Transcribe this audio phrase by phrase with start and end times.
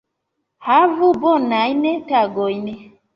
[0.69, 2.65] Havu bonajn tagojn!